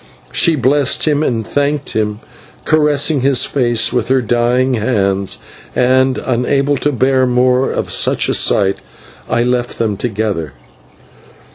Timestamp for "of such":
7.71-8.27